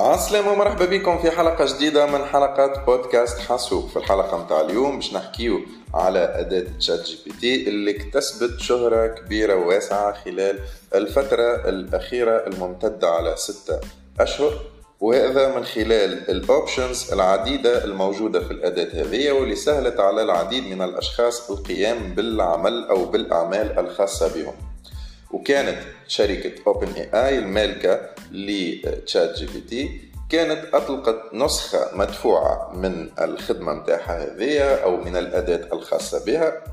عسلامة 0.00 0.52
ومرحبا 0.52 0.84
بكم 0.84 1.18
في 1.18 1.30
حلقة 1.30 1.64
جديدة 1.64 2.06
من 2.06 2.24
حلقات 2.24 2.84
بودكاست 2.86 3.38
حاسوب. 3.38 3.88
في 3.88 3.96
الحلقة 3.96 4.44
متاع 4.44 4.60
اليوم 4.60 4.96
باش 4.96 5.14
نحكيو 5.14 5.60
على 5.94 6.18
أداة 6.18 6.64
ChatGPT 6.78 7.68
اللي 7.68 7.96
اكتسبت 7.96 8.60
شهرة 8.60 9.06
كبيرة 9.06 9.54
وواسعة 9.54 10.12
خلال 10.24 10.58
الفترة 10.94 11.68
الأخيرة 11.68 12.46
الممتدة 12.46 13.08
على 13.08 13.34
ستة 13.36 13.80
أشهر. 14.20 14.52
وهذا 15.00 15.56
من 15.56 15.64
خلال 15.64 16.30
ال 16.30 16.40
options 16.40 17.12
العديدة 17.12 17.84
الموجودة 17.84 18.40
في 18.40 18.50
الأداة 18.50 19.02
هذه 19.02 19.30
واللي 19.32 19.56
سهلت 19.56 20.00
على 20.00 20.22
العديد 20.22 20.64
من 20.64 20.82
الأشخاص 20.82 21.50
القيام 21.50 22.14
بالعمل 22.14 22.86
أو 22.90 23.04
بالأعمال 23.04 23.78
الخاصة 23.78 24.34
بهم. 24.34 24.69
وكانت 25.30 25.78
شركة 26.08 26.52
OpenAI 26.66 27.38
المالكة 27.38 28.00
ل 28.32 29.34
ChatGPT 29.38 30.10
كانت 30.30 30.74
أطلقت 30.74 31.34
نسخة 31.34 31.90
مدفوعة 31.92 32.72
من 32.74 33.08
الخدمة 33.20 33.74
متاعها 33.74 34.24
هذه 34.24 34.60
أو 34.60 34.96
من 34.96 35.16
الأداة 35.16 35.68
الخاصة 35.72 36.24
بها. 36.24 36.64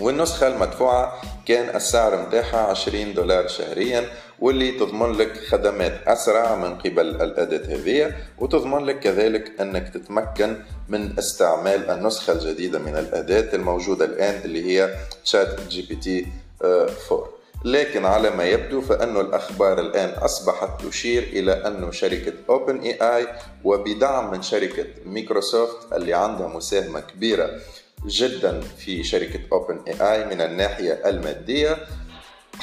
والنسخة 0.00 0.46
المدفوعة 0.46 1.22
كان 1.46 1.76
السعر 1.76 2.26
متاعها 2.26 2.70
20 2.70 3.14
دولار 3.14 3.48
شهريا 3.48 4.04
واللي 4.40 4.70
تضمن 4.70 5.12
لك 5.12 5.36
خدمات 5.36 6.00
أسرع 6.06 6.54
من 6.54 6.78
قبل 6.78 7.22
الأداة 7.22 7.76
هذه. 7.76 8.14
وتضمن 8.38 8.84
لك 8.84 9.00
كذلك 9.00 9.60
أنك 9.60 9.88
تتمكن 9.88 10.56
من 10.88 11.18
استعمال 11.18 11.90
النسخة 11.90 12.32
الجديدة 12.32 12.78
من 12.78 12.96
الأداة 12.96 13.54
الموجودة 13.54 14.04
الآن 14.04 14.40
اللي 14.44 14.66
هي 14.66 14.94
ChatGPT 15.24 16.26
4 16.64 17.28
لكن 17.64 18.04
على 18.04 18.30
ما 18.30 18.44
يبدو 18.44 18.80
فأن 18.80 19.16
الأخبار 19.16 19.80
الآن 19.80 20.08
أصبحت 20.08 20.84
تشير 20.84 21.22
إلى 21.22 21.52
أن 21.52 21.92
شركة 21.92 22.32
OpenAI 22.48 23.26
وبدعم 23.64 24.30
من 24.30 24.42
شركة 24.42 24.86
مايكروسوفت 25.06 25.92
اللي 25.92 26.14
عندها 26.14 26.48
مساهمة 26.48 27.00
كبيرة 27.00 27.50
جدا 28.06 28.60
في 28.60 29.02
شركة 29.04 29.40
OpenAI 29.52 30.24
من 30.24 30.40
الناحية 30.40 30.92
المادية 30.92 31.76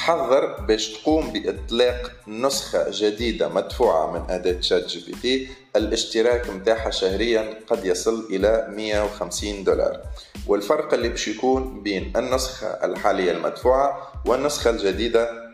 حذر 0.00 0.60
باش 0.60 0.88
تقوم 0.88 1.32
بإطلاق 1.32 2.12
نسخة 2.28 2.86
جديدة 2.90 3.48
مدفوعة 3.48 4.12
من 4.12 4.30
أداة 4.30 4.60
ChatGPT. 4.60 5.48
الاشتراك 5.76 6.50
متاعها 6.50 6.90
شهريا 6.90 7.54
قد 7.66 7.84
يصل 7.84 8.26
إلى 8.30 8.66
150 8.76 9.64
دولار. 9.64 10.00
والفرق 10.46 10.94
اللي 10.94 11.08
باش 11.08 11.28
يكون 11.28 11.82
بين 11.82 12.12
النسخة 12.16 12.66
الحالية 12.66 13.32
المدفوعة 13.32 14.12
والنسخة 14.26 14.70
الجديدة 14.70 15.49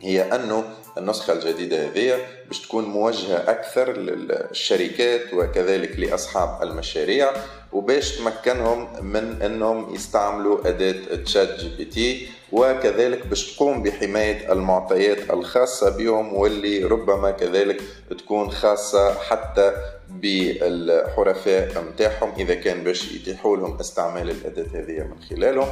هي 0.00 0.22
أنه 0.22 0.64
النسخة 0.98 1.32
الجديدة 1.32 1.86
هذه 1.86 2.18
باش 2.46 2.60
تكون 2.62 2.84
موجهة 2.84 3.36
أكثر 3.36 3.92
للشركات 3.96 5.34
وكذلك 5.34 5.98
لأصحاب 5.98 6.62
المشاريع 6.62 7.32
وباش 7.72 8.18
تمكنهم 8.18 9.04
من 9.04 9.42
أنهم 9.42 9.94
يستعملوا 9.94 10.68
أداة 10.68 11.16
ChatGPT 11.24 12.28
وكذلك 12.52 13.26
باش 13.26 13.56
تقوم 13.56 13.82
بحماية 13.82 14.52
المعطيات 14.52 15.30
الخاصة 15.30 15.96
بهم 15.96 16.34
واللي 16.34 16.84
ربما 16.84 17.30
كذلك 17.30 17.82
تكون 18.18 18.50
خاصة 18.50 19.14
حتى 19.14 19.72
بالحرفاء 20.10 21.82
متاعهم 21.82 22.32
إذا 22.38 22.54
كان 22.54 22.84
باش 22.84 23.12
يتيحوا 23.12 23.56
لهم 23.56 23.78
استعمال 23.80 24.30
الأداة 24.30 24.80
هذه 24.80 24.98
من 24.98 25.22
خلالهم. 25.30 25.68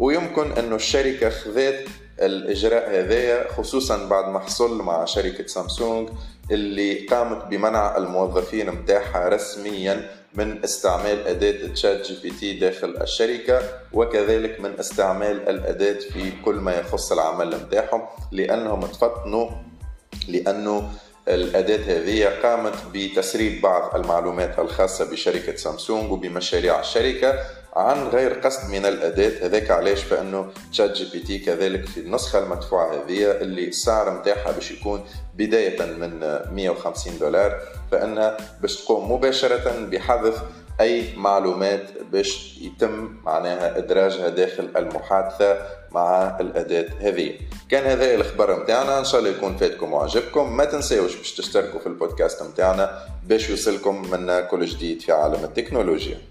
ويمكن 0.00 0.52
أنه 0.52 0.76
الشركة 0.76 1.30
خذت 1.30 1.88
الإجراء 2.20 2.90
هذايا 2.90 3.52
خصوصا 3.52 4.06
بعد 4.06 4.28
ما 4.32 4.38
حصل 4.38 4.82
مع 4.82 5.04
شركة 5.04 5.46
سامسونج 5.46 6.08
اللي 6.50 7.06
قامت 7.06 7.44
بمنع 7.44 7.96
الموظفين 7.96 8.70
متاعها 8.70 9.28
رسميا 9.28 10.10
من 10.34 10.64
استعمال 10.64 11.26
أداة 11.26 11.72
ChatGPT 11.72 12.58
داخل 12.58 12.96
الشركة 13.02 13.62
وكذلك 13.92 14.60
من 14.60 14.78
استعمال 14.78 15.48
الأداة 15.48 15.98
في 16.12 16.32
كل 16.44 16.54
ما 16.54 16.74
يخص 16.76 17.12
العمل 17.12 17.56
متاعهم 17.56 18.02
لأنهم 18.32 18.80
تفطنوا 18.80 19.50
لأنه 20.28 20.90
الأداة 21.28 21.96
هذه 21.96 22.24
قامت 22.42 22.74
بتسريب 22.94 23.60
بعض 23.62 23.96
المعلومات 23.96 24.58
الخاصة 24.58 25.10
بشركة 25.10 25.56
سامسونج 25.56 26.12
وبمشاريع 26.12 26.80
الشركة. 26.80 27.34
عن 27.76 28.08
غير 28.08 28.32
قصد 28.32 28.70
من 28.70 28.86
الأداة. 28.86 29.46
هذاك 29.46 29.70
علاش؟ 29.70 30.02
فإنه 30.02 30.46
ChatGPT 30.72 31.38
كذلك 31.38 31.86
في 31.86 32.00
النسخة 32.00 32.38
المدفوعة 32.38 32.94
هذه 32.94 33.30
اللي 33.30 33.68
السعر 33.68 34.10
متاعها 34.18 34.52
باش 34.52 34.70
يكون 34.70 35.04
بداية 35.34 35.82
من 35.82 36.20
150 36.54 37.18
دولار 37.18 37.60
فإنها 37.90 38.36
باش 38.60 38.84
تقوم 38.84 39.12
مباشرة 39.12 39.86
بحذف 39.90 40.42
أي 40.80 41.16
معلومات 41.16 41.90
باش 42.12 42.58
يتم 42.60 43.16
معناها 43.24 43.78
إدراجها 43.78 44.28
داخل 44.28 44.68
المحادثة 44.76 45.58
مع 45.90 46.36
الأداة 46.40 46.86
هذه. 47.00 47.34
كان 47.68 47.84
هذا 47.84 48.14
الخبر 48.14 48.62
متاعنا. 48.62 48.98
إن 48.98 49.04
شاء 49.04 49.20
الله 49.20 49.30
يكون 49.30 49.56
فاتكم 49.56 49.92
وعجبكم. 49.92 50.56
ما 50.56 50.64
تنساوش 50.64 51.16
باش 51.16 51.32
تشتركوا 51.34 51.80
في 51.80 51.86
البودكاست 51.86 52.42
متاعنا 52.42 53.06
باش 53.26 53.50
يوصلكم 53.50 54.10
منا 54.10 54.40
كل 54.40 54.64
جديد 54.66 55.02
في 55.02 55.12
عالم 55.12 55.44
التكنولوجيا. 55.44 56.29